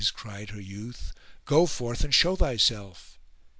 cried 0.15 0.49
her 0.49 0.59
youth, 0.59 1.13
"go 1.45 1.67
forth 1.67 2.03
and 2.03 2.15
show 2.15 2.35
thyself!" 2.35 3.19